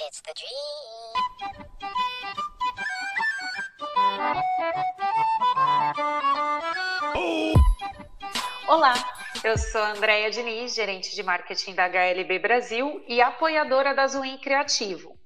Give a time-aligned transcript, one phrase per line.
[0.00, 1.54] It's the dream.
[8.66, 8.94] Olá,
[9.44, 14.36] eu sou a Andréia Diniz, gerente de marketing da HLB Brasil e apoiadora da Zuin
[14.38, 15.16] Criativo.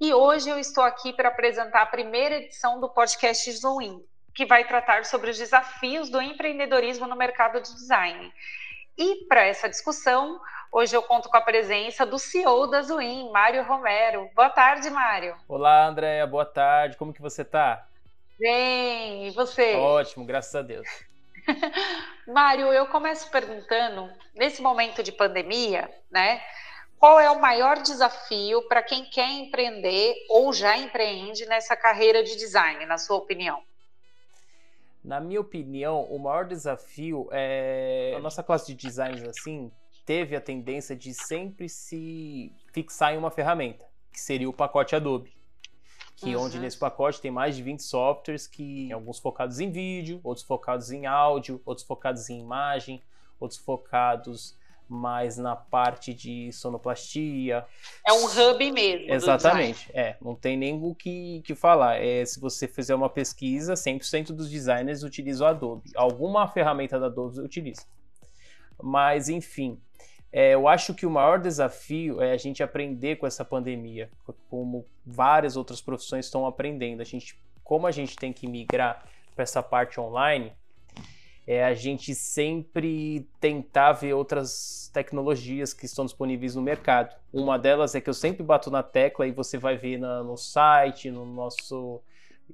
[0.00, 4.02] E hoje eu estou aqui para apresentar a primeira edição do podcast Zuin,
[4.34, 8.32] que vai tratar sobre os desafios do empreendedorismo no mercado de design.
[8.96, 10.40] E para essa discussão,
[10.76, 14.28] hoje eu conto com a presença do CEO da Zuin, Mário Romero.
[14.34, 15.34] Boa tarde, Mário.
[15.48, 16.98] Olá, Andréia, boa tarde.
[16.98, 17.88] Como que você está?
[18.38, 19.74] Bem, e você?
[19.74, 20.86] Ótimo, graças a Deus.
[22.28, 26.42] Mário, eu começo perguntando, nesse momento de pandemia, né?
[26.98, 32.36] Qual é o maior desafio para quem quer empreender ou já empreende nessa carreira de
[32.36, 33.62] design, na sua opinião?
[35.02, 39.72] Na minha opinião, o maior desafio é a nossa classe de designers assim
[40.06, 45.36] teve a tendência de sempre se fixar em uma ferramenta, que seria o pacote Adobe.
[46.14, 46.44] Que Uhum.
[46.44, 50.90] onde nesse pacote tem mais de 20 softwares que alguns focados em vídeo, outros focados
[50.90, 53.02] em áudio, outros focados em imagem,
[53.38, 54.56] outros focados
[54.88, 57.66] mais na parte de sonoplastia,
[58.06, 59.12] É um hub mesmo.
[59.12, 61.96] Exatamente, é, não tem nem o que, que falar.
[61.96, 65.90] É, se você fizer uma pesquisa, 100% dos designers utilizam o Adobe.
[65.96, 67.82] Alguma ferramenta da Adobe utiliza.
[68.82, 69.80] Mas, enfim,
[70.32, 74.10] é, eu acho que o maior desafio é a gente aprender com essa pandemia,
[74.50, 77.00] como várias outras profissões estão aprendendo.
[77.00, 80.52] A gente, como a gente tem que migrar para essa parte online,
[81.46, 87.14] é a gente sempre tentar ver outras tecnologias que estão disponíveis no mercado.
[87.32, 90.36] Uma delas é que eu sempre bato na tecla e você vai ver na- no
[90.36, 92.02] site, no nosso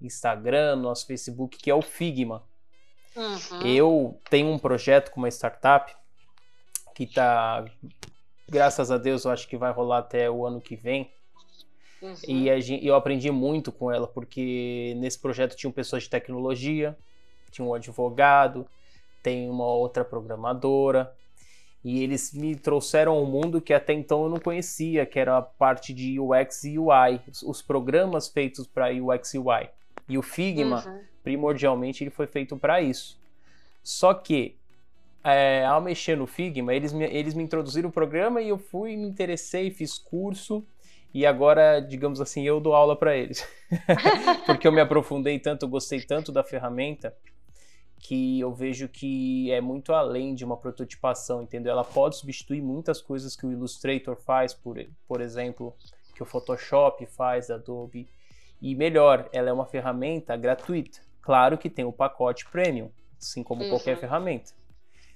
[0.01, 2.43] Instagram, no nosso Facebook, que é o Figma.
[3.17, 3.67] Uhum.
[3.67, 5.95] Eu tenho um projeto com uma startup
[6.95, 7.65] que tá,
[8.49, 11.11] graças a Deus, eu acho que vai rolar até o ano que vem.
[12.01, 12.15] Uhum.
[12.27, 16.97] E a gen- eu aprendi muito com ela, porque nesse projeto tinham pessoas de tecnologia,
[17.51, 18.67] tinha um advogado,
[19.23, 21.15] tem uma outra programadora,
[21.85, 25.43] e eles me trouxeram um mundo que até então eu não conhecia, que era a
[25.43, 29.69] parte de UX e UI, os, os programas feitos para UX e UI.
[30.09, 31.01] E o Figma, Uhum.
[31.23, 33.21] primordialmente, ele foi feito para isso.
[33.83, 34.57] Só que,
[35.25, 38.97] é, ao mexer no Figma, eles me, eles me introduziram o programa e eu fui,
[38.97, 40.67] me interessei, fiz curso.
[41.15, 43.47] E agora, digamos assim, eu dou aula para eles.
[44.47, 47.15] Porque eu me aprofundei tanto, eu gostei tanto da ferramenta,
[47.99, 51.71] que eu vejo que é muito além de uma prototipação, entendeu?
[51.73, 55.77] Ela pode substituir muitas coisas que o Illustrator faz, por, por exemplo,
[56.15, 58.09] que o Photoshop faz, da Adobe.
[58.61, 60.99] E melhor, ela é uma ferramenta gratuita.
[61.21, 62.91] Claro que tem o pacote premium,
[63.21, 63.69] assim como Uhum.
[63.71, 64.53] qualquer ferramenta.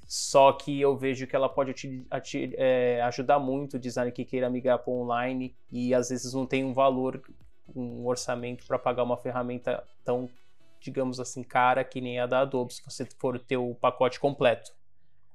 [0.07, 4.25] Só que eu vejo que ela pode uti- ati- é, ajudar muito o designer que
[4.25, 7.21] queira migrar para online e às vezes não tem um valor,
[7.75, 10.31] um orçamento para pagar uma ferramenta tão,
[10.81, 14.71] digamos assim, cara que nem a da Adobe, se você for ter o pacote completo.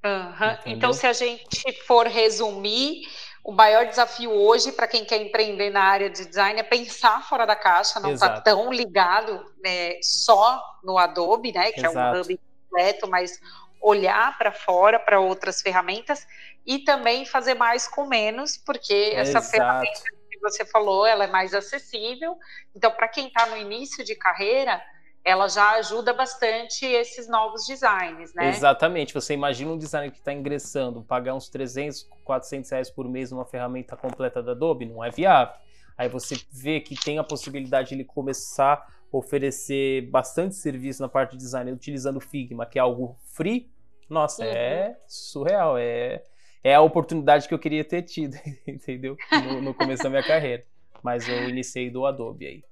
[0.04, 0.78] Entendeu?
[0.78, 3.04] Então, se a gente for resumir,
[3.44, 7.46] o maior desafio hoje para quem quer empreender na área de design é pensar fora
[7.46, 8.44] da caixa, não estar Exato.
[8.44, 12.22] tão ligado né, só no Adobe, né, que é um Exato.
[12.22, 12.40] hub
[12.70, 13.40] completo, mas
[13.82, 16.28] olhar para fora, para outras ferramentas
[16.66, 19.50] e também fazer mais com menos, porque essa Exato.
[19.50, 22.38] ferramenta que você falou, ela é mais acessível.
[22.76, 24.82] Então, para quem está no início de carreira,
[25.24, 28.50] ela já ajuda bastante esses novos designs, né?
[28.50, 29.14] Exatamente.
[29.14, 33.46] Você imagina um designer que está ingressando, pagar uns 300, 400 reais por mês numa
[33.46, 35.54] ferramenta completa da Adobe, não é viável.
[35.98, 41.32] Aí você vê que tem a possibilidade de ele começar oferecer bastante serviço na parte
[41.32, 43.70] de design utilizando o Figma, que é algo free.
[44.10, 44.52] Nossa, Uhum.
[44.52, 45.78] é surreal.
[45.78, 46.24] É,
[46.64, 48.36] é a oportunidade que eu queria ter tido,
[48.68, 49.16] entendeu?
[49.32, 50.66] No, no começo da minha carreira.
[51.04, 52.64] Mas eu iniciei do Adobe aí.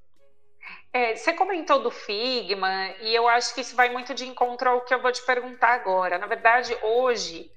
[0.94, 4.81] É, você comentou do Figma, e eu acho que isso vai muito de encontro ao
[4.81, 6.17] que eu vou te perguntar agora.
[6.17, 7.51] Na verdade, hoje,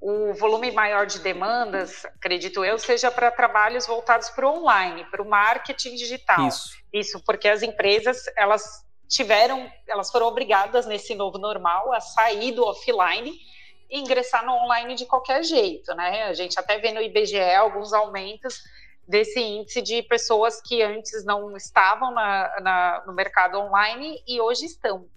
[0.00, 5.22] o volume maior de demandas, acredito eu, seja para trabalhos voltados para o online, para
[5.22, 6.46] o marketing digital.
[6.46, 6.78] Isso.
[6.92, 12.64] Isso, porque as empresas, elas tiveram, elas foram obrigadas nesse novo normal a sair do
[12.64, 13.32] offline
[13.90, 16.24] e ingressar no online de qualquer jeito, né?
[16.24, 18.62] A gente até vê no IBGE alguns aumentos
[19.06, 24.66] desse índice de pessoas que antes não estavam na, na, no mercado online e hoje
[24.66, 25.08] estão.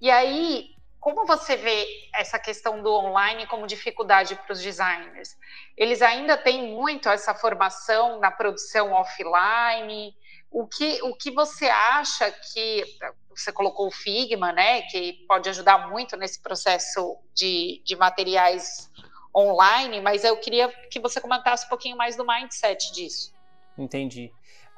[0.00, 5.36] E aí, como você vê essa questão do online como dificuldade para os designers?
[5.76, 10.14] Eles ainda têm muito essa formação na produção offline?
[10.50, 12.84] O que, o que você acha que
[13.30, 18.90] você colocou o Figma, né, que pode ajudar muito nesse processo de, de materiais
[19.34, 23.32] online, mas eu queria que você comentasse um pouquinho mais do mindset disso.
[23.78, 24.30] Entendi.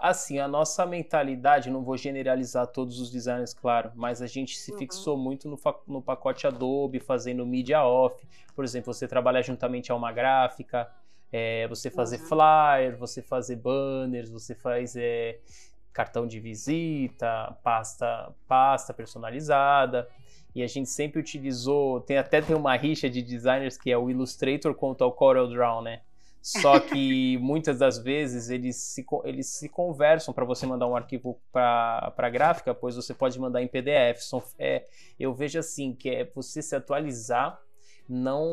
[0.05, 4.73] Assim, a nossa mentalidade, não vou generalizar todos os designers, claro, mas a gente se
[4.73, 4.79] Uhum.
[4.79, 5.57] fixou muito no,
[5.87, 8.27] no pacote Adobe, fazendo media off.
[8.53, 10.91] Por exemplo, você trabalhar juntamente a uma gráfica,
[11.31, 12.27] é, você fazer Uhum.
[12.27, 15.39] flyer, você fazer banners, você faz é,
[15.93, 20.09] cartão de visita, pasta, pasta personalizada.
[20.53, 24.11] E a gente sempre utilizou, tem até tem uma rixa de designers que é o
[24.11, 26.01] Illustrator contra o CorelDRAW, né?
[26.43, 31.41] Só que muitas das vezes eles se, eles se conversam para você mandar um arquivo
[31.53, 34.23] para a gráfica, pois você pode mandar em PDF.
[34.23, 34.87] São, é,
[35.19, 37.61] eu vejo assim que é você se atualizar.
[38.09, 38.45] Não,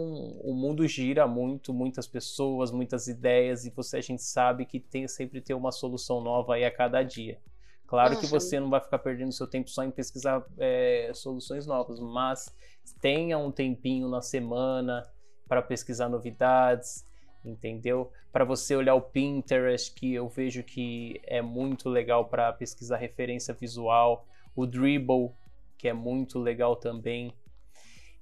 [0.42, 5.08] o mundo gira muito, muitas pessoas, muitas ideias e você a gente sabe que tem
[5.08, 7.40] sempre ter uma solução nova aí a cada dia.
[7.88, 8.30] Claro que Uhum.
[8.30, 12.56] você não vai ficar perdendo seu tempo só em pesquisar é, soluções novas, mas
[13.02, 15.08] tenha um tempinho na semana
[15.48, 17.04] para pesquisar novidades,
[17.44, 18.12] entendeu?
[18.32, 23.54] Para você olhar o Pinterest, que eu vejo que é muito legal para pesquisar referência
[23.54, 24.26] visual,
[24.56, 25.32] o Dribble,
[25.78, 27.34] que é muito legal também.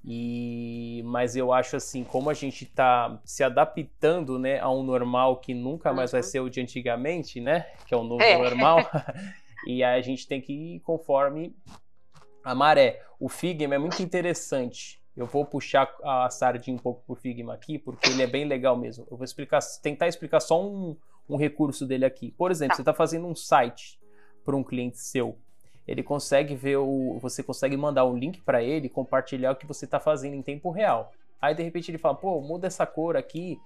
[0.05, 5.37] E mas eu acho assim, como a gente está se adaptando, né, a um normal
[5.37, 6.27] que nunca mais vai Uhum.
[6.27, 8.37] ser o de antigamente, né, que é o novo É.
[8.37, 8.77] normal.
[9.67, 11.53] e aí a gente tem que ir conforme
[12.43, 13.01] a maré.
[13.19, 15.01] O Figma é muito interessante.
[15.17, 18.77] Eu vou puxar a sardinha um pouco pro Figma aqui, porque ele é bem legal
[18.77, 19.05] mesmo.
[19.09, 20.95] Eu vou explicar, tentar explicar só um,
[21.27, 22.31] um recurso dele aqui.
[22.37, 22.75] Por exemplo, Tá.
[22.75, 23.99] você está fazendo um site
[24.45, 25.35] para um cliente seu.
[25.87, 27.17] Ele consegue ver o.
[27.19, 30.69] Você consegue mandar um link para ele, compartilhar o que você está fazendo em tempo
[30.69, 31.11] real.
[31.41, 33.59] Aí de repente ele fala, pô, muda essa cor aqui.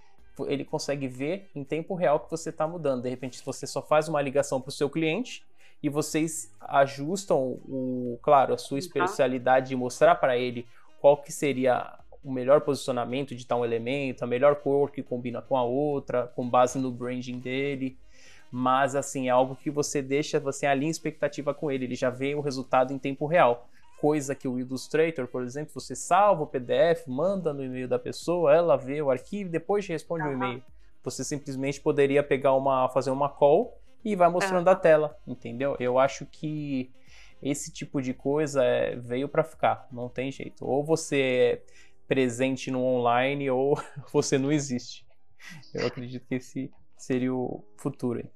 [0.48, 3.03] Ele consegue ver em tempo real o que você está mudando.
[3.03, 5.44] De repente você só faz uma ligação para o seu cliente
[5.83, 8.80] e vocês ajustam o, claro, a sua Uhum.
[8.80, 10.65] especialidade de mostrar para ele
[11.01, 15.57] qual que seria o melhor posicionamento de tal elemento, a melhor cor que combina com
[15.57, 17.98] a outra, com base no branding dele.
[18.51, 22.36] Mas assim, é algo que você deixa, você alinha expectativa com ele, ele já vê
[22.36, 23.68] o resultado em tempo real.
[24.00, 28.53] Coisa que o Illustrator, por exemplo, você salva o PDF, manda no e-mail da pessoa,
[28.53, 30.36] ela vê o arquivo e depois responde o Aham.
[30.36, 30.63] e-mail.
[31.03, 35.75] Você simplesmente poderia pegar uma, fazer uma call e vai mostrando a tela, entendeu?
[35.80, 36.92] Eu acho que
[37.42, 40.66] esse tipo de coisa é, veio para ficar, não tem jeito.
[40.66, 41.62] Ou você é
[42.08, 43.80] presente no online ou
[44.12, 45.06] você não existe.
[45.74, 48.28] Eu acredito que esse seria o futuro.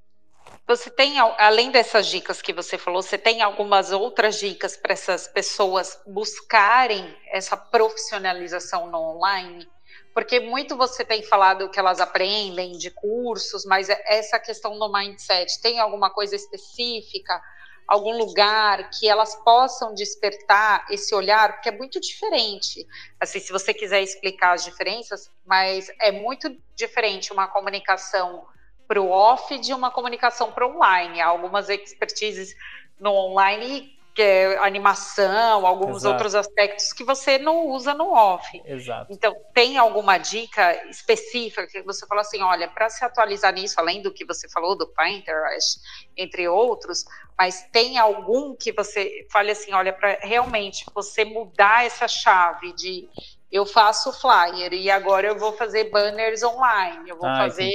[0.67, 4.93] Você tem, al- além dessas dicas que você falou, você tem algumas outras dicas para
[4.93, 9.67] essas pessoas buscarem essa profissionalização no online?
[10.13, 14.91] Porque muito você tem falado que elas aprendem de cursos, mas é- essa questão do
[14.91, 17.41] mindset, tem alguma coisa específica,
[17.87, 21.53] algum lugar que elas possam despertar esse olhar?
[21.53, 22.85] Porque é muito diferente.
[23.19, 28.45] Assim, se você quiser explicar as diferenças, mas é muito diferente uma comunicação
[28.87, 31.21] para o off de uma comunicação para online.
[31.21, 32.55] Há algumas expertises
[32.99, 36.13] no online, é animação, alguns Exato.
[36.13, 38.61] outros aspectos que você não usa no off.
[38.65, 39.11] Exato.
[39.11, 44.01] Então, tem alguma dica específica que você falou assim, olha, para se atualizar nisso, além
[44.01, 45.79] do que você falou do Pinterest,
[46.15, 47.05] entre outros,
[47.37, 53.09] mas tem algum que você fale assim, olha, para realmente você mudar essa chave de
[53.51, 57.73] eu faço flyer e agora eu vou fazer banners online, eu vou Ah, fazer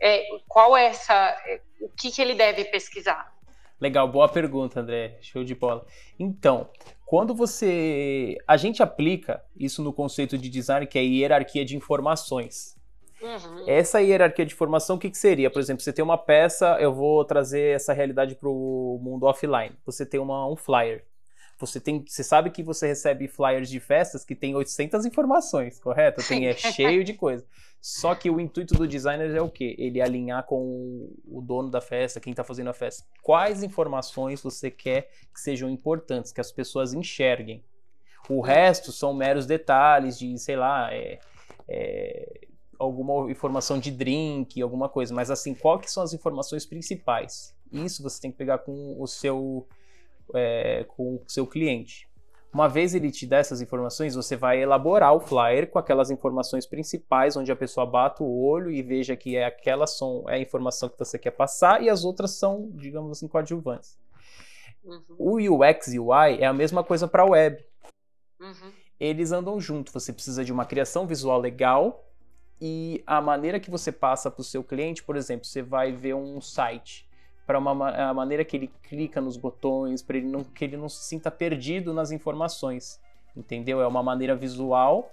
[0.00, 1.14] é, qual é essa,
[1.46, 3.32] é, o que, que ele deve pesquisar?
[3.80, 5.18] Legal, boa pergunta, André.
[5.20, 5.86] Show de bola.
[6.18, 6.68] Então,
[7.06, 8.36] quando você.
[8.46, 12.76] A gente aplica isso no conceito de design, que é hierarquia de informações.
[13.20, 13.64] Uhum.
[13.66, 15.50] Essa hierarquia de informação, o que, que seria?
[15.50, 19.72] Por exemplo, você tem uma peça, eu vou trazer essa realidade para o mundo offline.
[19.84, 21.04] Você tem uma, um flyer.
[21.58, 26.22] Você, tem, você sabe que você recebe flyers de festas que tem 800 informações, correto?
[26.26, 27.44] Tem, é cheio de coisa.
[27.80, 29.76] Só que o intuito do designer é o quê?
[29.78, 33.06] Ele alinhar com o, dono da festa, quem está fazendo a festa.
[33.22, 37.62] Quais informações você quer que sejam importantes, que as pessoas enxerguem?
[38.28, 41.20] O resto são meros detalhes de, sei lá, é,
[41.68, 45.14] é, alguma informação de drink, alguma coisa.
[45.14, 47.54] Mas assim, qual que são as informações principais?
[47.72, 49.66] Isso você tem que pegar com o seu,
[50.34, 52.07] é, com o seu cliente.
[52.58, 56.66] Uma vez ele te der essas informações, você vai elaborar o flyer com aquelas informações
[56.66, 60.38] principais, onde a pessoa bata o olho e veja que é aquela são, é a
[60.40, 63.96] informação que você quer passar e as outras são, digamos assim, coadjuvantes.
[64.82, 65.04] Uhum.
[65.16, 67.64] O UX e UI é a mesma coisa para a web.
[68.40, 68.72] Uhum.
[68.98, 69.92] Eles andam junto.
[69.92, 72.10] Você precisa de uma criação visual legal
[72.60, 76.14] e a maneira que você passa para o seu cliente, por exemplo, você vai ver
[76.14, 77.07] um site
[77.48, 80.76] para uma ma- a maneira que ele clica nos botões, para ele não que ele
[80.76, 83.00] não se sinta perdido nas informações,
[83.34, 83.80] entendeu?
[83.80, 85.10] É uma maneira visual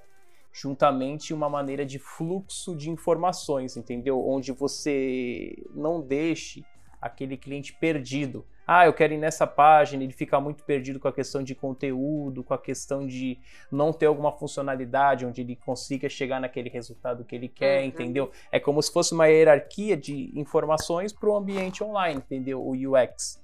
[0.52, 4.26] juntamente uma maneira de fluxo de informações, entendeu?
[4.26, 6.66] Onde você não deixe
[7.02, 8.46] aquele cliente perdido.
[8.68, 12.44] Ah, eu quero ir nessa página, ele fica muito perdido com a questão de conteúdo,
[12.44, 13.38] com a questão de
[13.72, 17.88] não ter alguma funcionalidade onde ele consiga chegar naquele resultado que ele quer, uhum.
[17.88, 18.32] entendeu?
[18.52, 22.60] É como se fosse uma hierarquia de informações para o ambiente online, entendeu?
[22.60, 23.40] O UX.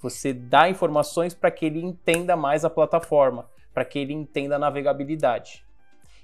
[0.00, 4.58] Você dá informações para que ele entenda mais a plataforma, para que ele entenda a
[4.58, 5.64] navegabilidade.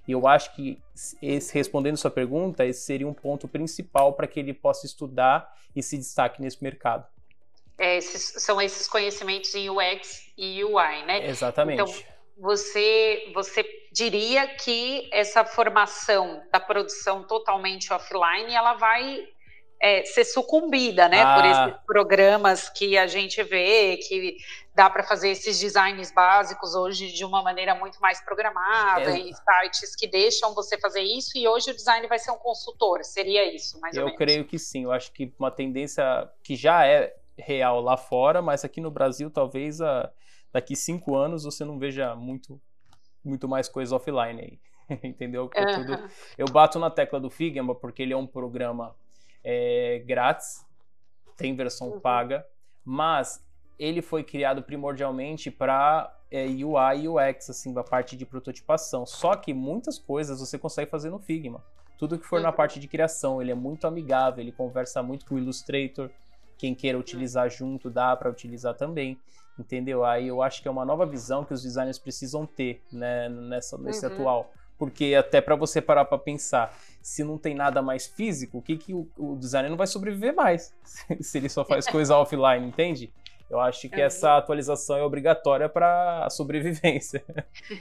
[0.07, 0.79] E eu acho que,
[1.21, 5.83] esse, respondendo sua pergunta, esse seria um ponto principal para que ele possa estudar e
[5.83, 7.05] se destaque nesse mercado.
[7.79, 11.29] É, esses, são esses conhecimentos em UX e UI, né?
[11.29, 11.83] Exatamente.
[11.83, 11.93] Então,
[12.37, 19.27] você, você diria que essa formação da produção totalmente offline, ela vai
[19.81, 21.35] é, ser sucumbida, né, ah.
[21.35, 24.37] por esses programas que a gente vê, que
[24.75, 29.19] dá para fazer esses designs básicos hoje de uma maneira muito mais programada, é.
[29.19, 33.05] e sites que deixam você fazer isso, e hoje o design vai ser um consultor,
[33.05, 34.21] seria isso, mais eu ou menos?
[34.21, 36.05] Eu creio que sim, eu acho que uma tendência
[36.43, 40.11] que já é real lá fora, mas aqui no Brasil talvez a,
[40.53, 42.61] daqui cinco anos você não veja muito,
[43.25, 45.51] muito mais coisa offline aí, entendeu?
[45.55, 48.95] É tudo, eu bato na tecla do Figma porque ele é um programa
[49.45, 50.65] é, grátis,
[51.37, 52.01] tem versão uhum.
[52.01, 52.47] paga,
[52.85, 53.45] mas
[53.79, 59.07] ele foi criado primordialmente para é, UI e UX, assim, a parte de prototipação.
[59.07, 61.63] Só que muitas coisas você consegue fazer no Figma.
[61.99, 62.43] Tudo que for uhum.
[62.43, 66.11] na parte de criação, ele é muito amigável, ele conversa muito com o Illustrator.
[66.59, 69.19] Quem queira utilizar junto, dá para utilizar também,
[69.59, 70.05] entendeu?
[70.05, 73.77] Aí eu acho que é uma nova visão que os designers precisam ter, né, nessa,
[73.79, 74.13] nesse uhum.
[74.13, 74.53] atual.
[74.79, 78.77] Porque até para você parar para pensar, se não tem nada mais físico, o que,
[78.77, 80.75] que o, o designer não vai sobreviver mais
[81.21, 83.13] se ele só faz coisa offline, entende?
[83.49, 84.05] Eu acho que é.
[84.05, 87.25] essa atualização é obrigatória para a sobrevivência.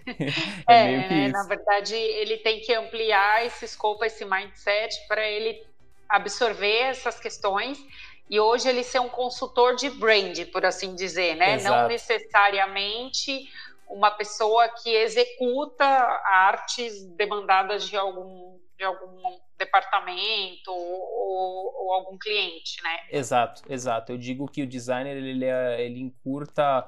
[0.69, 1.33] é, é meio que isso.
[1.33, 5.65] Na verdade, ele tem que ampliar esse escopo, esse mindset, para ele
[6.07, 7.83] absorver essas questões
[8.29, 11.55] e hoje ele ser um consultor de brand, por assim dizer, né?
[11.55, 11.75] Exato.
[11.75, 13.49] Não necessariamente
[13.87, 19.21] uma pessoa que executa artes demandadas de algum, de algum
[19.57, 22.99] departamento ou, ou algum cliente, né?
[23.11, 24.11] Exato, exato.
[24.11, 26.87] Eu digo que o designer ele, é, ele encurta,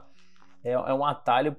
[0.64, 1.54] é, é um atalho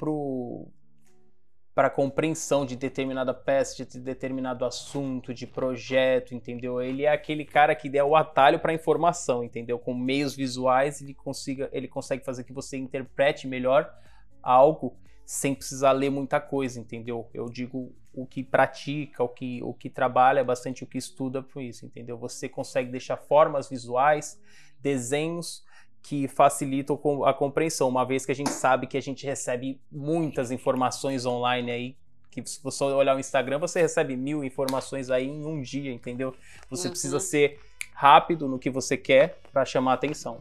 [1.79, 6.83] para compreensão de determinada peça, de determinado assunto, de projeto, entendeu?
[6.83, 9.79] Ele é aquele cara que der o atalho para a informação, entendeu?
[9.79, 13.95] Com meios visuais ele consiga, ele consegue fazer que você interprete melhor
[14.43, 17.31] algo sem precisar ler muita coisa, entendeu?
[17.33, 21.63] Eu digo o que pratica, o que, o que trabalha bastante, o que estuda por
[21.63, 22.19] isso, entendeu?
[22.19, 24.43] Você consegue deixar formas visuais,
[24.81, 25.65] desenhos
[26.03, 30.51] que facilitam a compreensão, uma vez que a gente sabe que a gente recebe muitas
[30.51, 31.97] informações online aí,
[32.31, 36.35] que se você olhar o Instagram, você recebe mil informações aí em um dia, entendeu?
[36.71, 36.93] Você uhum.
[36.93, 37.61] precisa ser
[37.93, 40.41] rápido no que você quer para chamar atenção.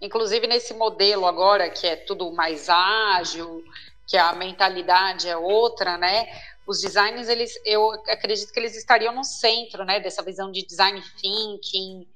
[0.00, 3.64] Inclusive nesse modelo agora, que é tudo mais ágil,
[4.06, 6.26] que a mentalidade é outra, né?
[6.66, 11.02] Os designers, eles, eu acredito que eles estariam no centro, né, dessa visão de design
[11.20, 12.06] thinking,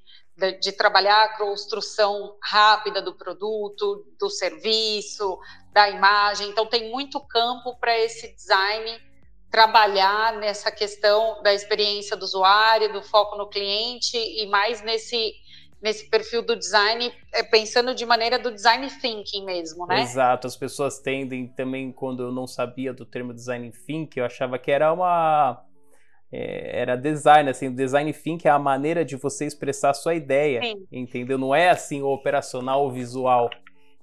[0.59, 5.39] de, trabalhar a construção rápida do produto, do serviço,
[5.71, 6.49] da imagem.
[6.49, 8.99] Então, tem muito campo para esse design
[9.49, 15.33] trabalhar nessa questão da experiência do usuário, do foco no cliente e mais nesse
[15.81, 20.01] nesse perfil do design, é, pensando de maneira do design thinking mesmo, né?
[20.01, 24.57] Exato, as pessoas tendem também, quando eu não sabia do termo design thinking, eu achava
[24.57, 25.63] que era uma.
[26.31, 30.61] É, era design, assim, design thinking é a maneira de você expressar a sua ideia,
[30.61, 30.85] Sim.
[30.91, 31.37] entendeu?
[31.37, 33.49] Não é assim o operacional ou visual,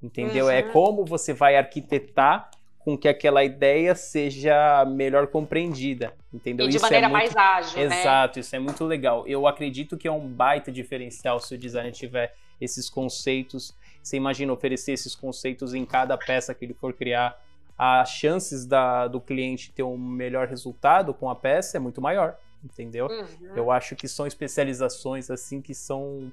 [0.02, 0.49] entendeu?
[0.49, 0.69] É uhum.
[0.69, 2.50] É como você vai arquitetar
[2.85, 6.67] com que aquela ideia seja melhor compreendida, entendeu?
[6.67, 7.35] E de isso é maneira é muito...
[7.35, 8.00] mais ágil, né?
[8.00, 8.41] Exato, né?
[8.41, 9.26] isso é muito legal.
[9.26, 13.75] Eu acredito que é um baita diferencial se o designer tiver esses conceitos.
[14.02, 17.41] Você imagina oferecer esses conceitos em cada peça que ele for criar,
[17.76, 22.37] as chances da, do cliente ter um melhor resultado com a peça é muito maior,
[22.62, 23.07] entendeu?
[23.07, 23.57] Uhum.
[23.57, 26.33] Eu acho que são especializações assim que são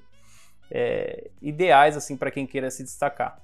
[0.70, 3.40] é, ideais assim para quem queira se destacar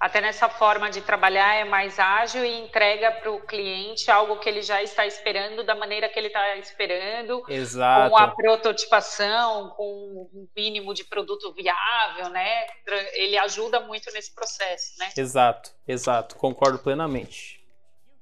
[0.00, 4.48] até nessa forma de trabalhar é mais ágil e entrega para o cliente algo que
[4.48, 8.08] ele já está esperando da maneira que ele está esperando, Exato.
[8.08, 12.66] com a prototipação, com um mínimo de produto viável, né?
[13.12, 15.10] Ele ajuda muito nesse processo, né?
[15.14, 17.60] Exato, exato, concordo plenamente.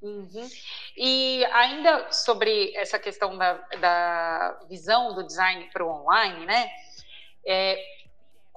[0.03, 0.49] Uhum.
[0.97, 6.69] E ainda sobre essa questão da, da visão do design para o online, né?
[7.47, 7.81] É,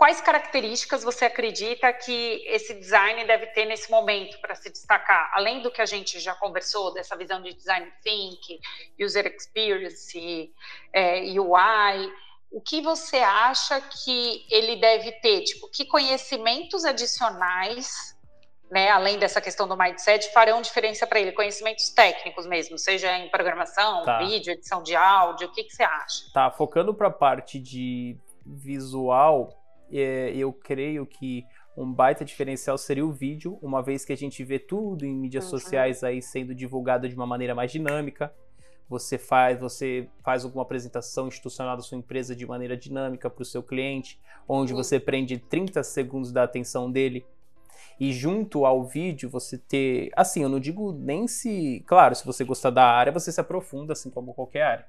[0.01, 5.31] quais características você acredita que esse design deve ter nesse momento para se destacar?
[5.35, 8.59] Além do que a gente já conversou, dessa visão de design think,
[8.99, 10.51] user experience,
[10.91, 12.11] é, UI,
[12.49, 15.43] o que você acha que ele deve ter?
[15.43, 18.17] Tipo, que conhecimentos adicionais,
[18.71, 21.31] né, além dessa questão do mindset, farão diferença para ele?
[21.31, 24.17] Conhecimentos técnicos mesmo, seja em programação, tá.
[24.17, 26.23] vídeo, edição de áudio, o que, que você acha?
[26.33, 29.60] Tá, focando para a parte de visual,
[29.91, 31.45] é, eu creio que
[31.75, 35.45] um baita diferencial seria o vídeo, uma vez que a gente vê tudo em mídias
[35.45, 35.51] uhum.
[35.51, 38.33] sociais aí sendo divulgado de uma maneira mais dinâmica.
[38.89, 43.45] Você faz, você faz alguma apresentação institucional da sua empresa de maneira dinâmica para o
[43.45, 44.83] seu cliente, onde uhum.
[44.83, 47.25] você prende 30 segundos da atenção dele.
[47.97, 52.43] E junto ao vídeo você ter, assim, eu não digo nem se, claro, se você
[52.43, 54.85] gostar da área, você se aprofunda assim como qualquer área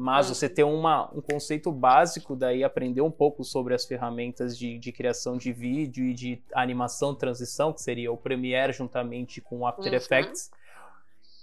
[0.00, 4.78] mas você ter uma, um conceito básico, daí aprender um pouco sobre as ferramentas de,
[4.78, 9.66] de criação de vídeo e de animação transição, que seria o Premiere juntamente com o
[9.66, 9.98] After uhum.
[9.98, 10.52] Effects,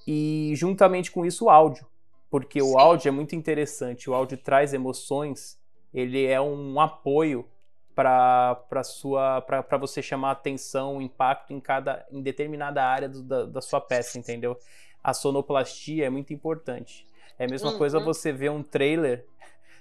[0.08, 1.86] e juntamente com isso o áudio,
[2.32, 2.72] porque Sim.
[2.72, 5.60] o áudio é muito interessante, o áudio traz emoções,
[5.94, 7.46] ele é um apoio
[7.94, 13.62] para sua para você chamar atenção, impacto em cada em determinada área do, da, da
[13.62, 14.58] sua peça, entendeu?
[15.04, 17.06] A sonoplastia é muito importante.
[17.38, 17.78] É a mesma uhum.
[17.78, 19.26] coisa você ver um trailer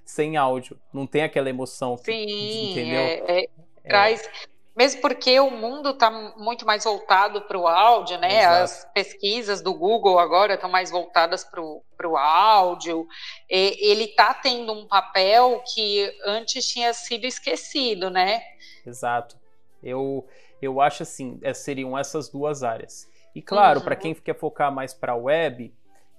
[0.04, 0.78] sem áudio.
[0.92, 1.96] Não tem aquela emoção.
[1.96, 3.00] Sim, entendeu?
[3.00, 3.48] É, é,
[3.86, 4.28] traz.
[4.76, 8.40] Mesmo porque o mundo está muito mais voltado para o áudio, né?
[8.40, 8.64] Exato.
[8.64, 13.06] As pesquisas do Google agora estão mais voltadas para o áudio.
[13.48, 18.42] E, ele está tendo um papel que antes tinha sido esquecido, né?
[18.84, 19.38] Exato.
[19.80, 20.26] Eu,
[20.60, 23.08] eu acho assim, é, seriam essas duas áreas.
[23.32, 23.84] E claro, uhum.
[23.84, 25.72] para quem quer focar mais para a web,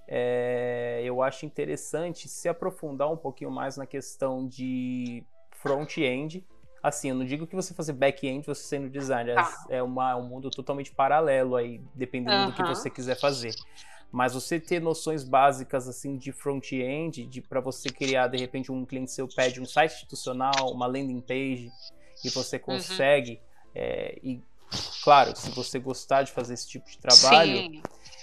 [0.08, 6.44] é, eu acho interessante se aprofundar um pouquinho mais na questão de front-end.
[6.82, 9.66] Assim, eu não digo que você fazer back-end você sendo designer, ah.
[9.68, 12.46] é, uma, é um mundo totalmente paralelo aí, dependendo uhum.
[12.50, 13.54] do que você quiser fazer.
[14.12, 18.84] Mas você ter noções básicas assim de front-end, de para você criar de repente um
[18.84, 21.72] cliente seu pede um site institucional, uma landing page
[22.24, 22.62] e você uhum.
[22.62, 23.38] consegue uhum.
[23.74, 24.40] é, e
[25.02, 27.82] claro, se você gostar de fazer esse tipo de trabalho, Sim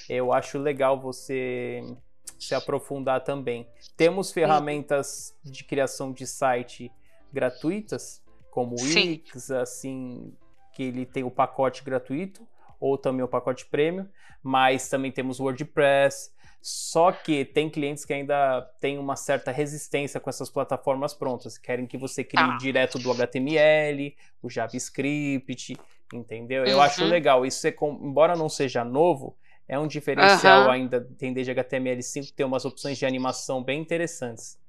[0.09, 1.81] eu acho legal você
[2.39, 3.67] se aprofundar também.
[3.95, 6.91] Temos ferramentas de criação de site
[7.31, 10.33] gratuitas, como o Wix, assim,
[10.73, 12.45] que ele tem o pacote gratuito,
[12.79, 14.07] ou também o pacote premium,
[14.41, 16.31] mas também temos WordPress.
[16.61, 21.85] Só que tem clientes que ainda têm uma certa resistência com essas plataformas prontas, querem
[21.85, 22.57] que você crie ah.
[22.57, 25.77] direto do HTML, o JavaScript,
[26.13, 26.63] entendeu?
[26.63, 26.69] Uhum.
[26.69, 27.45] Eu acho legal.
[27.45, 30.71] Isso é, embora não seja novo, é um diferencial uhum.
[30.71, 34.61] ainda entender de HTML5 ter umas opções de animação bem interessantes.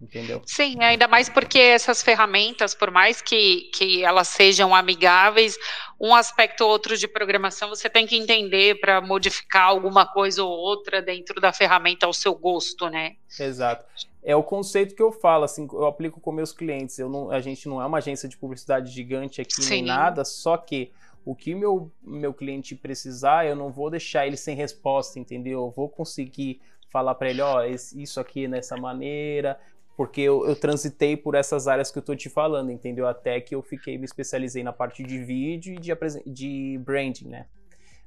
[0.00, 0.42] Entendeu?
[0.44, 5.56] Sim, ainda mais porque essas ferramentas, por mais que, que elas sejam amigáveis,
[6.00, 10.50] um aspecto ou outro de programação você tem que entender para modificar alguma coisa ou
[10.50, 13.14] outra dentro da ferramenta ao seu gosto, né?
[13.38, 13.84] Exato.
[14.22, 16.98] É o conceito que eu falo, assim, eu aplico com meus clientes.
[16.98, 19.70] Eu não, a gente não é uma agência de publicidade gigante aqui Sim.
[19.70, 20.92] nem nada, só que
[21.24, 25.60] o que meu, meu cliente precisar, eu não vou deixar ele sem resposta, entendeu?
[25.60, 29.58] Eu vou conseguir falar para ele, ó, oh, isso aqui nessa maneira,
[29.96, 33.06] porque eu, eu, transitei por essas áreas que eu tô te falando, entendeu?
[33.06, 35.92] Até que eu fiquei, me especializei na parte de vídeo e de,
[36.26, 37.46] de branding, né?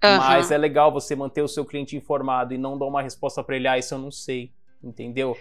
[0.03, 0.17] Uhum.
[0.17, 3.55] Mas é legal você manter o seu cliente informado e não dar uma resposta para
[3.55, 4.51] ele, ah, isso eu não sei,
[4.83, 5.35] entendeu?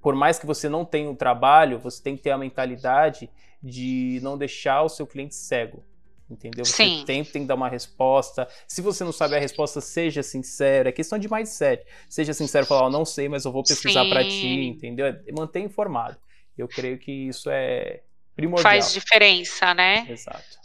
[0.00, 3.30] Por mais que você não tenha o um trabalho, você tem que ter a mentalidade
[3.62, 5.84] de não deixar o seu cliente cego
[6.30, 6.64] entendeu?
[6.64, 7.04] Você Sim.
[7.06, 8.46] tem, tem que dar uma resposta.
[8.66, 10.88] Se você não sabe a resposta, seja sincero.
[10.88, 11.84] É questão de mindset.
[12.08, 15.06] Seja sincero, falar, oh, não sei, mas eu vou pesquisar para ti, entendeu?
[15.06, 16.16] É, manter informado.
[16.56, 18.02] Eu creio que isso é
[18.34, 18.72] primordial.
[18.72, 20.06] Faz diferença, né?
[20.08, 20.58] Exato.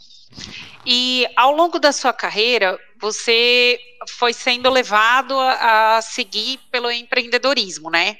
[0.84, 3.78] E ao longo da sua carreira, você
[4.18, 8.16] foi sendo levado a, a seguir pelo empreendedorismo, né?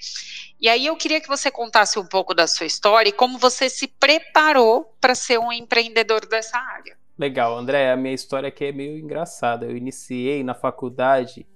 [0.61, 3.69] E aí eu queria que você contasse um pouco da sua história e como você
[3.69, 6.97] se preparou para ser um empreendedor dessa área.
[7.19, 9.67] Legal, André, a minha história aqui é meio engraçada.
[9.67, 11.47] Eu iniciei na faculdade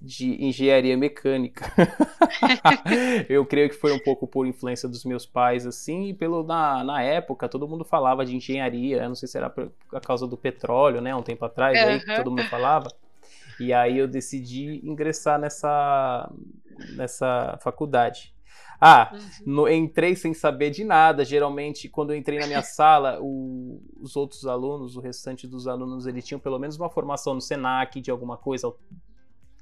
[0.00, 1.72] de engenharia mecânica.
[3.28, 6.84] eu creio que foi um pouco por influência dos meus pais, assim, e pelo na,
[6.84, 11.00] na época todo mundo falava de engenharia, não sei se era por causa do petróleo,
[11.00, 11.88] né, um tempo atrás, uhum.
[11.88, 12.88] aí que todo mundo falava.
[13.58, 16.30] E aí eu decidi ingressar nessa
[16.94, 18.35] nessa faculdade.
[18.80, 19.20] Ah, uhum.
[19.46, 21.24] no, entrei sem saber de nada.
[21.24, 26.06] Geralmente, quando eu entrei na minha sala, o, os outros alunos, o restante dos alunos,
[26.06, 28.72] eles tinham pelo menos uma formação no Senac de alguma coisa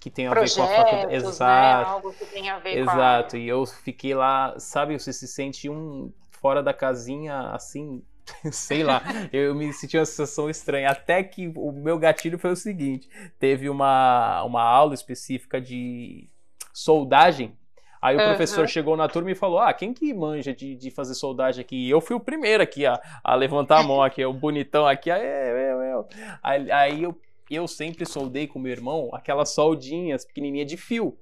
[0.00, 1.06] que tem a Projetos, ver com a faculdade.
[1.06, 1.14] Né?
[1.16, 1.88] Exato.
[1.88, 1.94] Né?
[1.94, 3.36] Algo que tem a ver Exato.
[3.36, 3.38] A...
[3.38, 8.02] E eu fiquei lá, sabe, você se sente um fora da casinha, assim,
[8.52, 9.02] sei lá,
[9.32, 10.90] eu me senti uma sensação estranha.
[10.90, 16.28] Até que o meu gatilho foi o seguinte: teve uma, uma aula específica de
[16.72, 17.56] soldagem.
[18.04, 18.28] Aí o Aham.
[18.28, 21.86] professor chegou na turma e falou: Ah, quem que manja de, de fazer soldagem aqui?
[21.86, 25.10] E eu fui o primeiro aqui a, a levantar a mão aqui, o bonitão aqui.
[25.10, 26.08] Aí, eu, eu.
[26.42, 27.18] Aí, aí eu,
[27.50, 31.16] eu sempre soldei com meu irmão aquelas soldinhas pequenininhas de fio.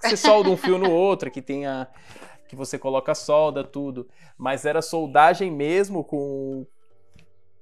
[0.00, 1.88] Você solda um fio no outro, que tem a,
[2.48, 4.08] que você coloca solda, tudo.
[4.38, 6.66] Mas era soldagem mesmo com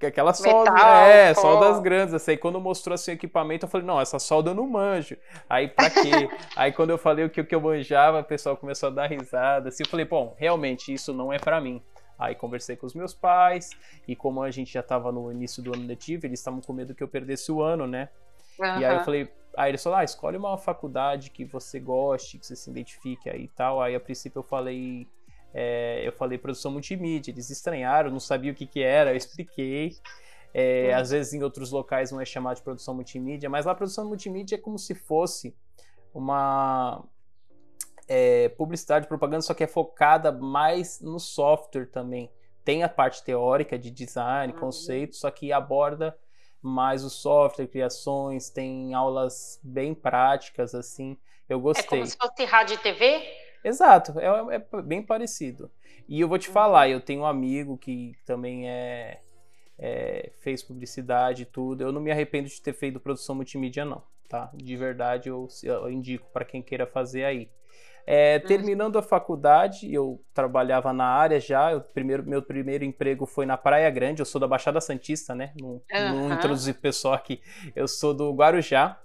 [0.03, 1.41] com aquela solda, Metal, é, pó.
[1.41, 2.15] soldas grandes.
[2.15, 5.17] Assim, aí quando mostrou assim o equipamento, eu falei, não, essa solda eu não manjo.
[5.49, 6.29] Aí pra quê?
[6.57, 9.07] aí quando eu falei o que, o que eu manjava, o pessoal começou a dar
[9.07, 9.69] risada.
[9.69, 11.81] Assim, eu falei, bom, realmente isso não é pra mim.
[12.19, 13.71] Aí conversei com os meus pais,
[14.07, 16.95] e como a gente já tava no início do ano letivo, eles estavam com medo
[16.95, 18.09] que eu perdesse o ano, né?
[18.61, 22.47] E aí eu falei, aí eles falaram, ah, escolhe uma faculdade que você goste, que
[22.47, 23.81] você se identifique aí e tal.
[23.81, 25.09] Aí a princípio eu falei,
[25.55, 29.97] é, eu falei produção multimídia, eles estranharam, não sabia o que que era, eu expliquei.
[30.55, 30.97] É, Hum.
[30.97, 34.57] Às vezes em outros locais não é chamado de produção multimídia, mas lá produção multimídia
[34.57, 35.55] é como se fosse
[36.15, 37.03] uma
[38.09, 42.31] é, publicidade, propaganda, só que é focada mais no software também.
[42.65, 44.59] Tem a parte teórica de design, Uhum.
[44.61, 46.17] conceito, só que aborda
[46.61, 51.17] mais o software, criações, tem aulas bem práticas, assim.
[51.49, 51.87] Eu É gostei.
[51.89, 53.42] como se fosse rádio e TV?
[53.65, 55.71] Exato, é, é bem parecido.
[56.09, 56.53] E eu vou te Uhum.
[56.53, 59.21] falar, eu tenho um amigo que também é,
[59.79, 61.83] é, fez publicidade e tudo.
[61.83, 64.51] Eu não me arrependo de ter feito produção multimídia, não, tá?
[64.55, 67.49] De verdade, eu, eu indico para quem queira fazer aí.
[68.07, 68.47] É, Uhum.
[68.49, 71.73] terminando a faculdade, eu trabalhava na área já.
[71.73, 74.21] Eu, primeiro, meu primeiro emprego foi na Praia Grande.
[74.23, 75.53] Eu sou da Baixada Santista, né?
[75.57, 76.33] Não, não Aham.
[76.33, 77.41] introduzi o pessoal aqui.
[77.77, 79.01] Eu sou do Guarujá.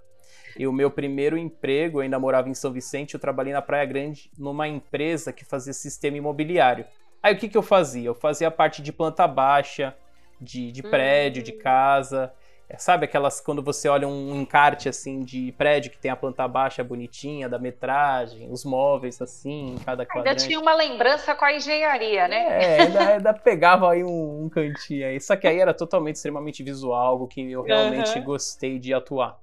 [0.58, 3.86] E o meu primeiro emprego, eu ainda morava em São Vicente, eu trabalhei na Praia
[3.86, 6.84] Grande numa empresa que fazia sistema imobiliário.
[7.22, 8.08] Aí o que, que eu fazia?
[8.08, 9.96] Eu fazia a parte de planta baixa,
[10.40, 11.58] de, de prédio, de Hum.
[11.62, 12.32] casa.
[12.68, 16.46] É, Sabe aquelas quando você olha um encarte assim de prédio que tem a planta
[16.48, 20.34] baixa bonitinha, da metragem, os móveis assim, em cada Ainda quadrante.
[20.34, 22.36] tinha uma lembrança com a engenharia, né?
[22.50, 25.20] É, ainda, ainda pegava aí um, um cantinho aí.
[25.20, 28.20] Só que aí era totalmente extremamente visual, algo que eu realmente Aham.
[28.20, 29.38] gostei de atuar.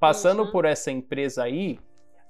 [0.00, 0.50] Passando Uhum.
[0.50, 1.78] por essa empresa aí,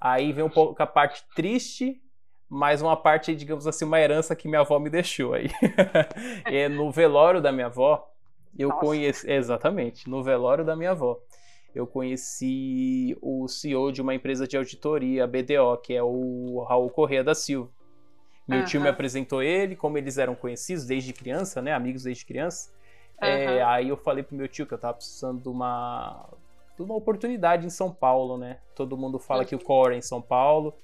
[0.00, 2.02] aí vem um pouco a parte triste,
[2.48, 5.48] mas uma parte, digamos assim, uma herança que minha avó me deixou aí.
[6.46, 8.11] é, no velório da minha avó,
[8.59, 8.80] eu Nossa.
[8.80, 9.30] conheci.
[9.30, 11.16] Exatamente, no velório da minha avó.
[11.72, 16.90] Eu conheci o CEO de uma empresa de auditoria, a BDO, que é o Raul
[16.90, 17.70] Corrêa da Silva.
[18.48, 21.72] Meu tio me apresentou ele, como eles eram conhecidos desde criança, né?
[21.72, 22.72] Amigos desde criança.
[23.20, 23.70] É, Aham.
[23.70, 26.28] aí eu falei pro meu tio que eu tava precisando de uma,
[26.84, 28.58] uma oportunidade em São Paulo, né?
[28.74, 30.74] Todo mundo fala que o core é em São Paulo.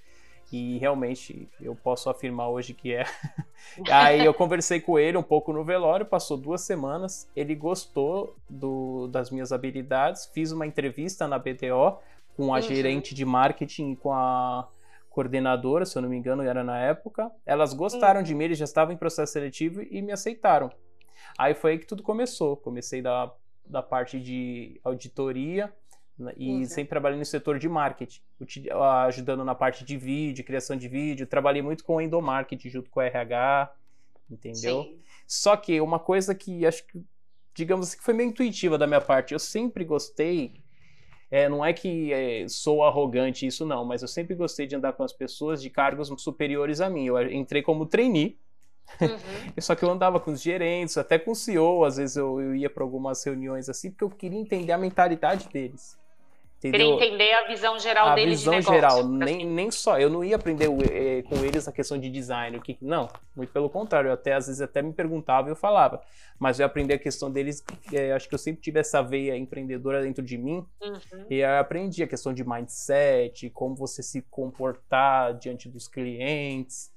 [0.53, 3.05] E realmente eu posso afirmar hoje que é.
[3.91, 7.29] Aí eu conversei com ele um pouco no velório, passou duas semanas.
[7.35, 11.99] Ele gostou do, das minhas habilidades, fiz uma entrevista na BTO
[12.37, 12.63] com a Uhum.
[12.63, 14.69] gerente de marketing e com a
[15.11, 17.31] coordenadora, se eu não me engano, era na época.
[17.45, 20.71] Elas gostaram de mim, eles já estavam em processo seletivo e me aceitaram.
[21.39, 22.57] Aí foi aí que tudo começou.
[22.57, 23.33] Comecei da,
[23.65, 25.73] da parte de auditoria
[26.37, 26.65] e Uhum.
[26.65, 28.21] sempre trabalhei no setor de marketing,
[29.07, 31.27] ajudando na parte de vídeo, criação de vídeo.
[31.27, 33.73] Trabalhei muito com o endomarketing junto com o RH,
[34.31, 34.83] entendeu?
[34.85, 34.99] Sim.
[35.27, 37.03] Só que uma coisa que acho que,
[37.55, 40.55] digamos assim, que foi meio intuitiva da minha parte, eu sempre gostei.
[41.31, 44.93] é, não é que é, sou arrogante isso não, mas eu sempre gostei de andar
[44.93, 47.07] com as pessoas de cargos superiores a mim.
[47.07, 48.39] Eu entrei como trainee,
[49.01, 49.09] Uhum.
[49.61, 52.55] só que eu andava com os gerentes, até com o CEO, às vezes eu, eu
[52.55, 55.99] ia para algumas reuniões assim, porque eu queria entender a mentalidade deles.
[56.59, 56.95] Queria Entendeu?
[56.97, 58.75] entender a visão geral a deles visão de negócio.
[58.75, 59.17] geral, assim.
[59.19, 62.63] nem, nem só, eu não ia aprender eh, com eles a questão de design, o
[62.63, 66.01] que não, muito pelo contrário, eu até às vezes até me perguntava e eu falava,
[66.39, 70.03] mas eu aprendi a questão deles, eh, acho que eu sempre tive essa veia empreendedora
[70.03, 71.27] dentro de mim, Uhum.
[71.29, 76.91] e eu aprendi a questão de mindset, como você se comportar diante dos clientes,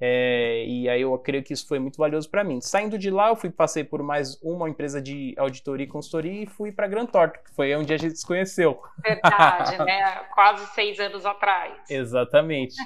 [0.00, 2.60] é, e aí eu creio que isso foi muito valioso para mim.
[2.60, 6.46] Saindo de lá, eu fui passei por mais uma empresa de auditoria e consultoria e
[6.46, 8.82] fui para Gran Torto, que foi onde a gente se conheceu.
[9.02, 10.24] Verdade, né?
[10.34, 11.78] Quase seis anos atrás.
[11.88, 12.76] Exatamente.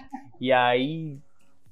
[0.40, 1.18] E aí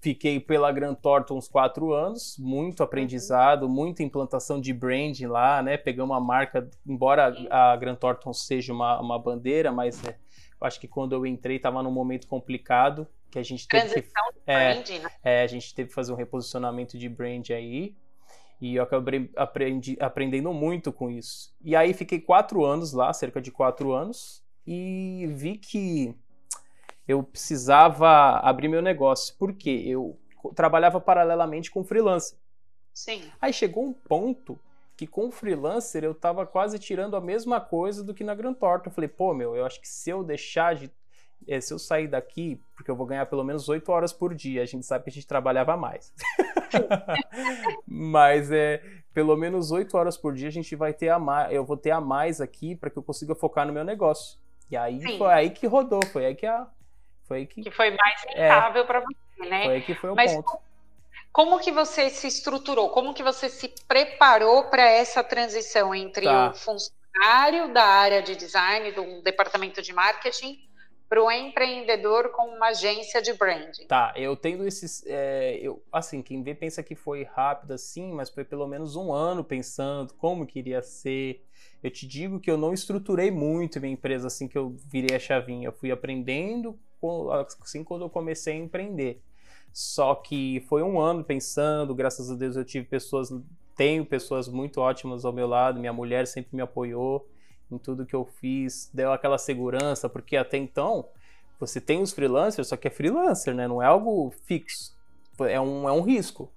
[0.00, 5.76] fiquei pela Gran Torto uns quatro anos, muito aprendizado, muita implantação de branding lá, né?
[5.76, 10.16] Pegamos uma marca, embora a Gran Torton seja uma, uma bandeira, mas é,
[10.60, 13.90] eu acho que quando eu entrei estava num momento complicado, que a gente teve que,
[13.92, 15.10] Transição de é, brand, né?
[15.22, 17.96] é, a gente teve que fazer um reposicionamento de brand aí.
[18.60, 21.54] E eu acabei aprendi, aprendendo muito com isso.
[21.62, 26.14] E aí fiquei quatro anos lá, cerca de quatro anos, e vi que
[27.06, 29.34] eu precisava abrir meu negócio.
[29.38, 29.84] Por quê?
[29.86, 30.18] Eu
[30.54, 32.36] trabalhava paralelamente com freelancer.
[32.92, 33.22] Sim.
[33.40, 34.58] Aí chegou um ponto
[34.96, 38.52] que com o freelancer eu tava quase tirando a mesma coisa do que na Gran
[38.52, 38.88] Torta.
[38.88, 40.90] Eu falei, pô, meu, eu acho que se eu deixar de.
[41.48, 44.62] Eh, se eu sair daqui, porque eu vou ganhar pelo menos 8 horas por dia,
[44.62, 46.12] a gente sabe que a gente trabalhava mais.
[47.86, 48.82] Mas é
[49.14, 51.90] pelo menos 8 horas por dia a gente vai ter a mais, eu vou ter
[51.90, 54.38] a mais aqui para que eu consiga focar no meu negócio.
[54.70, 55.18] E aí Sim.
[55.18, 56.66] foi aí que rodou, foi aí que a
[57.26, 59.64] foi aí que, Que foi mais rentável para você, né?
[59.64, 60.58] foi aí que foi o Mas ponto.
[61.32, 62.88] Como que você se estruturou?
[62.90, 66.50] Como que você se preparou para essa transição entre Tá.
[66.50, 70.58] o funcionário da área de design, do departamento de marketing,
[71.08, 73.86] para o empreendedor com uma agência de branding?
[73.86, 75.04] Tá, eu tendo esses.
[75.06, 79.12] é, eu, assim, quem vê pensa que foi rápido assim, mas foi pelo menos um
[79.12, 81.44] ano pensando como queria ser.
[81.82, 85.20] Eu te digo que eu não estruturei muito minha empresa assim que eu virei a
[85.20, 85.68] chavinha.
[85.68, 86.78] Eu fui aprendendo
[87.60, 89.22] assim quando eu comecei a empreender.
[89.72, 93.32] Só que foi um ano pensando, graças a Deus eu tive pessoas,
[93.76, 97.28] tenho pessoas muito ótimas ao meu lado, minha mulher sempre me apoiou
[97.70, 101.06] em tudo que eu fiz, deu aquela segurança, porque até então
[101.58, 103.66] você tem os freelancers, só que é freelancer, né?
[103.66, 104.96] Não é algo fixo.
[105.40, 106.52] É um, é um risco.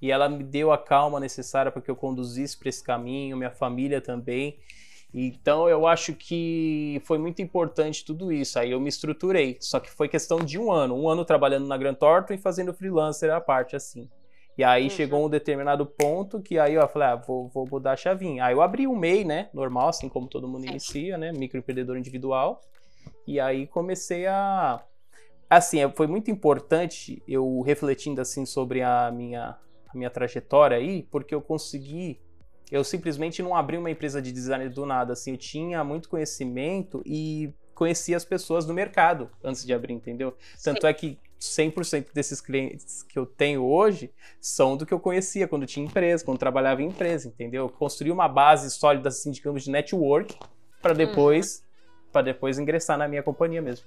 [0.00, 3.50] E ela me deu a calma necessária para que eu conduzisse para esse caminho, minha
[3.50, 4.58] família também.
[5.12, 8.58] Então eu acho que foi muito importante tudo isso.
[8.58, 9.56] Aí eu me estruturei.
[9.60, 10.94] Só que foi questão de um ano.
[10.94, 14.08] Um ano trabalhando na Grand Thornton e fazendo freelancer à parte, assim.
[14.58, 14.90] E aí Uhum.
[14.90, 18.44] chegou um determinado ponto que aí eu falei, ah, vou, vou mudar a chavinha.
[18.44, 19.50] Aí eu abri um MEI, né?
[19.52, 21.30] Normal, assim como todo mundo inicia, né?
[21.32, 22.60] Microempreendedor individual.
[23.26, 24.82] E aí comecei a.
[25.48, 29.56] Assim, é- foi muito importante eu refletindo assim sobre a minha,
[29.88, 32.18] a minha trajetória aí, porque eu consegui.
[32.72, 35.12] Eu simplesmente não abri uma empresa de design do nada.
[35.12, 40.34] Assim, eu tinha muito conhecimento e conhecia as pessoas do mercado antes de abrir, entendeu?
[40.64, 45.46] Tanto é que 100% desses clientes que eu tenho hoje são do que eu conhecia
[45.46, 47.64] quando tinha empresa, quando trabalhava em empresa, entendeu?
[47.64, 50.36] Eu construí uma base sólida, assim, digamos, de network
[50.80, 51.62] para depois,
[52.12, 53.86] para depois ingressar na minha companhia mesmo.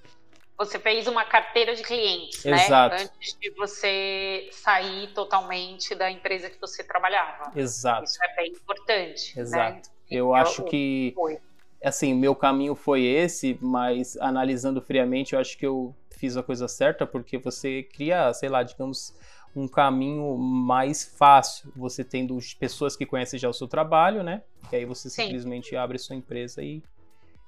[0.57, 2.95] Você fez uma carteira de clientes, Exato.
[2.95, 3.03] né?
[3.03, 7.57] Antes de você sair totalmente da empresa que você trabalhava.
[7.57, 9.35] Exato, Isso é bem importante.
[9.37, 9.41] Né?
[9.41, 9.89] exato.
[10.11, 11.37] Eu É acho que Foi.
[11.81, 16.67] assim, meu caminho foi esse, mas analisando friamente, eu acho que eu fiz a coisa
[16.67, 19.17] certa, porque você cria, sei lá, digamos,
[19.55, 24.43] um caminho mais fácil, você tendo pessoas que conhecem já o seu trabalho, né?
[24.71, 25.23] E aí você Sim.
[25.23, 26.83] simplesmente abre sua empresa e,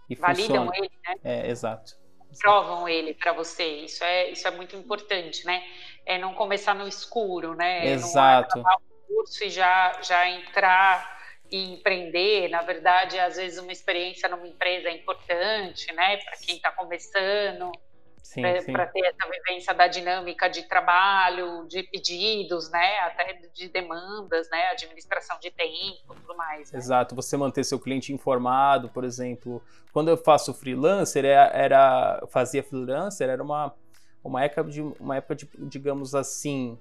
[0.09, 0.71] e Validam funciona.
[0.77, 1.15] ele, né?
[1.23, 1.97] É, exato.
[2.39, 3.63] provam ele para você.
[3.63, 5.61] Isso é, isso é muito importante, né?
[6.05, 7.87] É não começar no escuro, né?
[7.87, 8.57] É Exato.
[8.57, 11.19] Não acabar o curso e já, já entrar
[11.51, 12.49] e empreender.
[12.49, 16.17] Na verdade, às vezes uma experiência numa empresa é importante, né?
[16.17, 17.71] Para quem está começando.
[18.71, 22.99] Para ter essa vivência da dinâmica de trabalho, de pedidos, né?
[22.99, 24.69] Até de demandas, né?
[24.71, 26.71] Administração de tempo, tudo mais.
[26.71, 26.79] Né?
[26.79, 29.61] Exato, você manter seu cliente informado, por exemplo.
[29.91, 33.73] Quando eu faço freelancer, era, era fazia freelancer, era uma,
[34.23, 36.77] uma época de uma época de, digamos assim,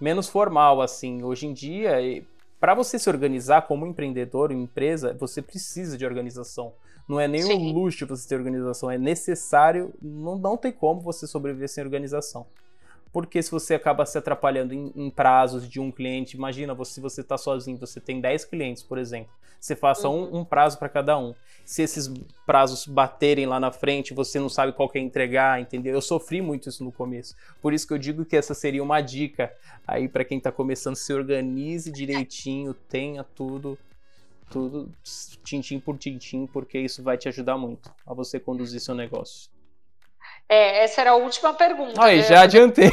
[0.00, 1.22] menos formal assim.
[1.22, 1.96] Hoje em dia,
[2.58, 6.74] para você se organizar como empreendedor, empresa, você precisa de organização.
[7.08, 7.72] Não é nem um Sim.
[7.72, 12.46] luxo você ter organização, é necessário, não, não tem como você sobreviver sem organização.
[13.12, 17.00] Porque se você acaba se atrapalhando em, em prazos de um cliente, imagina você, se
[17.00, 20.88] você está sozinho, você tem 10 clientes, por exemplo, você faça um, um prazo para
[20.88, 21.34] cada um.
[21.64, 22.12] Se esses
[22.44, 25.94] prazos baterem lá na frente, você não sabe qual que é entregar, entendeu?
[25.94, 27.34] Eu sofri muito isso no começo.
[27.60, 29.52] Por isso que eu digo que essa seria uma dica
[29.86, 33.78] aí para quem está começando, se organize direitinho, tenha tudo
[34.50, 34.90] tudo
[35.44, 39.50] tintim por tintim, porque isso vai te ajudar muito a você conduzir seu negócio.
[40.48, 42.02] É, essa era a última pergunta.
[42.04, 42.22] Aí, né?
[42.22, 42.90] já adiantei.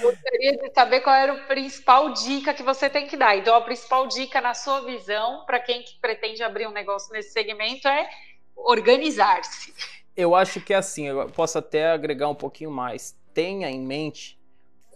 [0.00, 3.36] gostaria de saber qual era a principal dica que você tem que dar.
[3.36, 7.32] Então, a principal dica, na sua visão, para quem que pretende abrir um negócio nesse
[7.32, 8.08] segmento, é
[8.56, 9.74] organizar-se.
[10.16, 13.16] Eu acho que é assim, eu posso até agregar um pouquinho mais.
[13.34, 14.37] Tenha em mente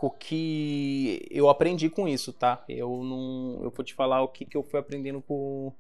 [0.07, 2.65] o que eu aprendi com isso, tá?
[2.69, 5.73] Eu não, eu vou te falar o que, que eu fui aprendendo com,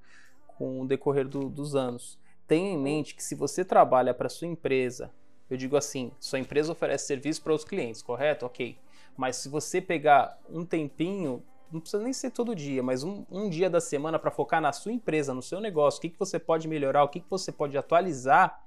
[0.46, 2.18] com o decorrer do- dos anos.
[2.46, 5.10] Tenha em mente que se você trabalha para sua empresa,
[5.50, 8.46] eu digo assim, sua empresa oferece serviço para os clientes, correto?
[8.46, 8.76] Ok.
[9.16, 13.48] Mas se você pegar um tempinho, não precisa nem ser todo dia, mas um, um
[13.48, 16.38] dia da semana para focar na sua empresa, no seu negócio, o que, que você
[16.38, 18.58] pode melhorar, o que, que você pode atualizar,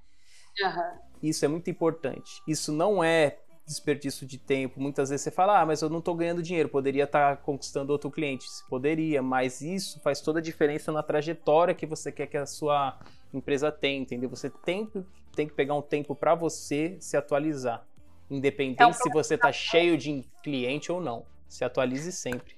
[1.21, 2.41] isso é muito importante.
[2.47, 4.79] Isso não é desperdício de tempo.
[4.79, 8.11] Muitas vezes você fala, ah, mas eu não estou ganhando dinheiro, poderia estar conquistando outro
[8.11, 8.47] cliente.
[8.69, 12.97] Poderia, mas isso faz toda a diferença na trajetória que você quer que a sua
[13.33, 14.29] empresa tenha, entendeu?
[14.29, 14.89] Você tem,
[15.35, 17.83] tem que pegar um tempo para você se atualizar.
[18.29, 21.25] Independente Então, se você está cheio de cliente ou não.
[21.47, 22.55] Se atualize sempre.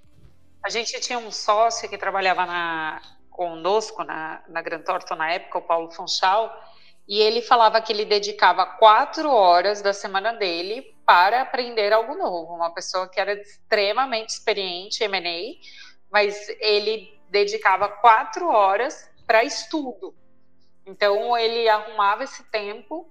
[0.64, 5.60] A gente tinha um sócio que trabalhava na, conosco na, na Gran Torto na época,
[5.60, 6.52] o Paulo Funchal,
[7.08, 12.54] e ele falava que ele dedicava quatro horas da semana dele para aprender algo novo.
[12.54, 15.56] Uma pessoa que era extremamente experiente em M&A,
[16.12, 20.14] mas ele dedicava quatro horas para estudo.
[20.86, 23.10] Então ele arrumava esse tempo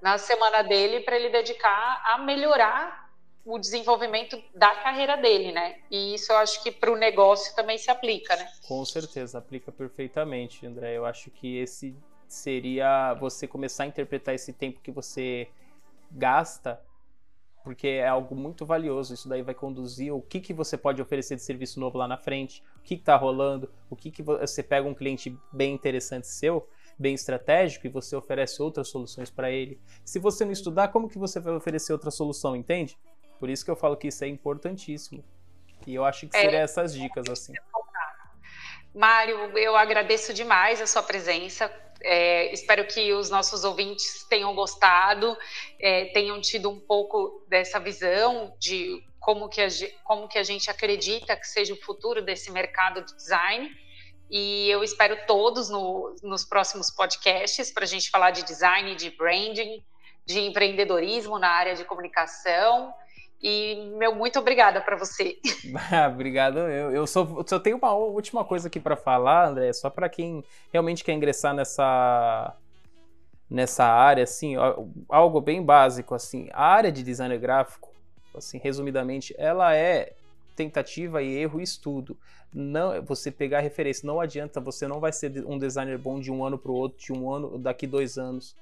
[0.00, 3.10] na semana dele para ele dedicar a melhorar
[3.44, 5.80] o desenvolvimento da carreira dele, né?
[5.90, 8.48] E isso eu acho que para o negócio também se aplica, né?
[8.66, 10.96] Com certeza, aplica perfeitamente, André.
[10.96, 15.48] Eu acho que esse seria você começar a interpretar esse tempo que você
[16.10, 16.80] gasta,
[17.64, 19.14] porque é algo muito valioso.
[19.14, 22.18] Isso daí vai conduzir o que, que você pode oferecer de serviço novo lá na
[22.18, 26.68] frente, o que está rolando, o que, que você pega um cliente bem interessante seu
[26.98, 29.80] bem estratégico e você oferece outras soluções para ele.
[30.04, 32.96] Se você não estudar, como que você vai oferecer outra solução, entende?
[33.38, 35.24] Por isso que eu falo que isso é importantíssimo.
[35.86, 37.52] E eu acho que seriam é, essas dicas assim.
[38.94, 41.70] Mário, eu agradeço demais a sua presença.
[42.06, 45.36] É, espero que os nossos ouvintes tenham gostado,
[45.80, 49.68] é, tenham tido um pouco dessa visão de como que, a,
[50.04, 53.70] como que a gente acredita que seja o futuro desse mercado de design.
[54.30, 59.08] E eu espero todos no, nos próximos podcasts para a gente falar de design, de
[59.10, 59.82] branding,
[60.26, 62.92] de empreendedorismo na área de comunicação.
[63.46, 65.38] E meu muito obrigada para você.
[66.10, 66.60] Obrigado.
[66.60, 70.42] Eu, eu só, só tenho uma última coisa aqui para falar, André, só para quem
[70.72, 72.56] realmente quer ingressar nessa
[73.50, 74.54] nessa área, assim,
[75.10, 77.92] algo bem básico, assim, a área de design gráfico,
[78.34, 80.14] assim, resumidamente, ela é
[80.54, 82.16] tentativa e erro e estudo.
[82.52, 86.44] Não, você pegar referência, não adianta, você não vai ser um designer bom de um
[86.44, 88.56] ano para o outro, de um ano, daqui dois anos.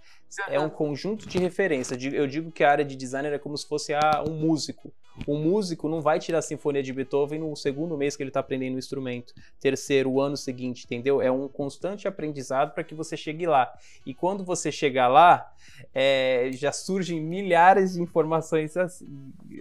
[0.49, 1.95] É um conjunto de referência.
[2.11, 3.93] Eu digo que a área de designer é como se fosse
[4.27, 4.91] um músico.
[5.27, 8.41] O músico não vai tirar a sinfonia de Beethoven no segundo mês que ele está
[8.41, 11.21] aprendendo o instrumento, terceiro, o ano seguinte, entendeu?
[11.21, 13.73] É um constante aprendizado para que você chegue lá.
[14.07, 15.53] E quando você chegar lá,
[15.95, 18.75] é, já surgem milhares de informações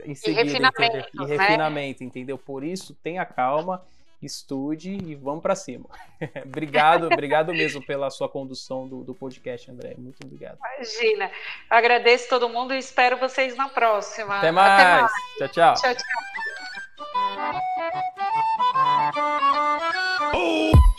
[0.06, 2.08] em seguida, e refinamento, e refinamento, né?
[2.08, 2.38] entendeu?
[2.38, 3.84] Por isso, tenha calma
[4.26, 5.86] estude e vamos para cima.
[6.46, 9.96] obrigado, obrigado mesmo pela sua condução do, do podcast, André.
[9.98, 10.58] Muito obrigado.
[10.76, 11.32] Imagina.
[11.70, 14.38] Agradeço todo mundo e espero vocês na próxima.
[14.38, 14.82] Até mais.
[14.82, 15.12] Até mais.
[15.38, 15.74] Tchau, tchau.
[15.76, 16.32] Tchau, tchau.
[20.34, 20.91] Oh!